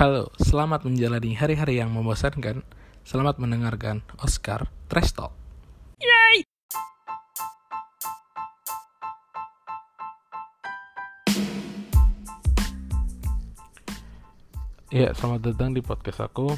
Halo, 0.00 0.32
selamat 0.40 0.88
menjalani 0.88 1.36
hari-hari 1.36 1.76
yang 1.76 1.92
membosankan. 1.92 2.64
Selamat 3.04 3.36
mendengarkan 3.36 4.00
Oscar 4.24 4.64
Trash 4.88 5.12
Talk. 5.12 5.28
Ya, 14.88 15.12
selamat 15.12 15.52
datang 15.52 15.76
di 15.76 15.84
podcast 15.84 16.24
aku. 16.24 16.56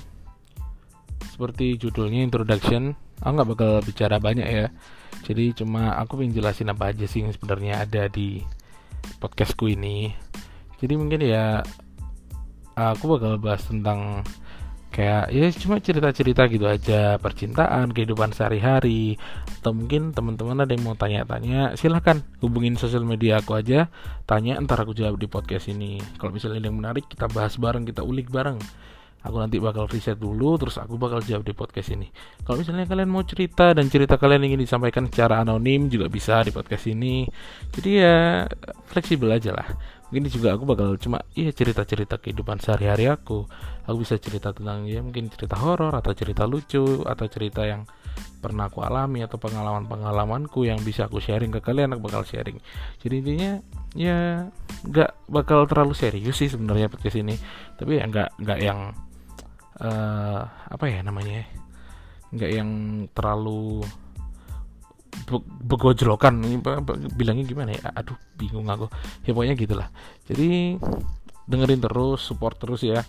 Seperti 1.34 1.74
judulnya 1.82 2.22
introduction, 2.22 2.94
aku 3.26 3.32
nggak 3.42 3.50
bakal 3.58 3.82
bicara 3.82 4.22
banyak 4.22 4.46
ya. 4.46 4.70
Jadi 5.26 5.50
cuma 5.58 5.98
aku 5.98 6.22
ingin 6.22 6.46
jelasin 6.46 6.70
apa 6.70 6.94
aja 6.94 7.10
sih 7.10 7.26
yang 7.26 7.34
sebenarnya 7.34 7.82
ada 7.90 8.06
di 8.06 8.38
podcastku 9.18 9.66
ini. 9.66 10.14
Jadi 10.78 10.94
mungkin 10.94 11.26
ya 11.26 11.66
aku 12.90 13.14
bakal 13.14 13.38
bahas 13.38 13.62
tentang 13.62 14.26
kayak 14.92 15.32
ya 15.32 15.48
cuma 15.56 15.80
cerita-cerita 15.80 16.50
gitu 16.52 16.68
aja. 16.68 17.16
Percintaan 17.16 17.94
kehidupan 17.94 18.36
sehari-hari 18.36 19.16
atau 19.62 19.72
mungkin 19.72 20.12
teman-teman 20.12 20.66
ada 20.66 20.72
yang 20.74 20.84
mau 20.84 20.98
tanya-tanya 20.98 21.78
silahkan 21.80 22.20
hubungin 22.44 22.74
sosial 22.76 23.06
media 23.06 23.40
aku 23.40 23.56
aja. 23.56 23.88
Tanya 24.28 24.60
ntar 24.60 24.84
aku 24.84 24.92
jawab 24.92 25.16
di 25.16 25.26
podcast 25.30 25.72
ini. 25.72 25.98
Kalau 26.20 26.34
misalnya 26.34 26.60
ada 26.60 26.68
yang 26.68 26.78
menarik 26.78 27.08
kita 27.08 27.26
bahas 27.32 27.56
bareng 27.56 27.88
kita 27.88 28.04
ulik 28.04 28.28
bareng. 28.28 28.60
Aku 29.22 29.38
nanti 29.38 29.62
bakal 29.62 29.86
riset 29.86 30.18
dulu 30.18 30.58
terus 30.58 30.82
aku 30.82 30.98
bakal 30.98 31.22
jawab 31.22 31.46
di 31.46 31.54
podcast 31.54 31.94
ini. 31.94 32.10
Kalau 32.42 32.58
misalnya 32.58 32.90
kalian 32.90 33.06
mau 33.06 33.22
cerita 33.22 33.70
dan 33.70 33.86
cerita 33.86 34.18
kalian 34.18 34.50
ingin 34.50 34.66
disampaikan 34.66 35.06
secara 35.06 35.46
anonim 35.46 35.86
juga 35.86 36.10
bisa 36.10 36.42
di 36.42 36.50
podcast 36.50 36.90
ini. 36.90 37.30
Jadi 37.70 37.90
ya 38.02 38.50
fleksibel 38.90 39.30
aja 39.30 39.54
lah 39.54 39.68
mungkin 40.12 40.28
juga 40.28 40.52
aku 40.52 40.68
bakal 40.68 40.92
cuma 41.00 41.24
iya 41.32 41.56
cerita-cerita 41.56 42.20
kehidupan 42.20 42.60
sehari-hari 42.60 43.08
aku. 43.08 43.48
Aku 43.88 44.04
bisa 44.04 44.20
cerita 44.20 44.52
tentang 44.52 44.84
ya 44.84 45.00
mungkin 45.00 45.32
cerita 45.32 45.56
horor 45.56 45.96
atau 45.96 46.12
cerita 46.12 46.44
lucu 46.44 47.00
atau 47.08 47.26
cerita 47.32 47.64
yang 47.64 47.88
pernah 48.44 48.68
aku 48.68 48.84
alami 48.84 49.24
atau 49.24 49.40
pengalaman-pengalamanku 49.40 50.68
yang 50.68 50.76
bisa 50.84 51.08
aku 51.08 51.16
sharing 51.16 51.48
ke 51.48 51.64
kalian 51.64 51.96
aku 51.96 52.12
bakal 52.12 52.28
sharing. 52.28 52.60
Jadi 53.00 53.14
intinya 53.24 53.50
ya 53.96 54.52
nggak 54.84 55.32
bakal 55.32 55.64
terlalu 55.64 55.96
serius 55.96 56.36
sih 56.36 56.52
sebenarnya 56.52 56.92
podcast 56.92 57.16
ini. 57.16 57.32
Tapi 57.80 57.96
ya 57.96 58.04
nggak 58.04 58.28
nggak 58.36 58.58
yang 58.60 58.92
uh, 59.80 60.42
apa 60.44 60.84
ya 60.92 61.00
namanya 61.00 61.40
ya, 61.40 61.46
nggak 62.36 62.50
yang 62.52 62.70
terlalu 63.16 63.80
begojlokan 65.72 66.60
bilangnya 67.16 67.44
gimana 67.48 67.72
ya? 67.72 67.88
Aduh 67.96 68.16
bingung 68.36 68.68
aku. 68.68 68.92
Ya 69.24 69.32
pokoknya 69.32 69.56
gitulah. 69.56 69.88
Jadi 70.28 70.76
dengerin 71.48 71.80
terus 71.80 72.20
support 72.20 72.60
terus 72.60 72.84
ya. 72.84 73.00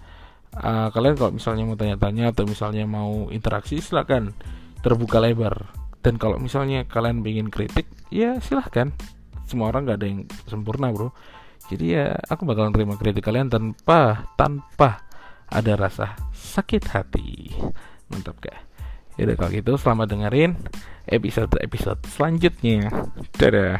Uh, 0.53 0.87
kalian 0.93 1.17
kalau 1.17 1.31
misalnya 1.33 1.63
mau 1.65 1.75
tanya-tanya 1.75 2.29
atau 2.31 2.45
misalnya 2.45 2.85
mau 2.87 3.27
interaksi 3.33 3.83
silahkan 3.83 4.31
terbuka 4.79 5.19
lebar. 5.19 5.67
Dan 6.03 6.15
kalau 6.15 6.39
misalnya 6.39 6.87
kalian 6.87 7.23
ingin 7.23 7.51
kritik 7.51 7.87
ya 8.11 8.39
silahkan 8.39 8.91
semua 9.47 9.71
orang 9.71 9.87
gak 9.87 9.99
ada 9.99 10.07
yang 10.07 10.23
sempurna 10.47 10.91
bro. 10.91 11.11
Jadi 11.67 11.95
ya 11.95 12.15
aku 12.27 12.43
bakal 12.43 12.71
terima 12.75 12.95
kritik 12.99 13.23
kalian 13.23 13.47
tanpa 13.47 14.27
tanpa 14.35 15.03
ada 15.47 15.73
rasa 15.75 16.15
sakit 16.31 16.83
hati. 16.91 17.55
Mantap 18.11 18.39
gak 18.43 18.72
ya 19.17 19.29
kalau 19.37 19.51
gitu 19.53 19.71
selamat 19.77 20.07
dengerin 20.09 20.51
episode-episode 21.07 22.01
selanjutnya. 22.09 22.89
Dadah. 23.35 23.77